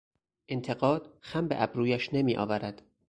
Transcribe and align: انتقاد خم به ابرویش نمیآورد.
انتقاد 0.51 1.13
خم 1.21 1.47
به 1.47 1.61
ابرویش 1.63 2.13
نمیآورد. 2.13 2.81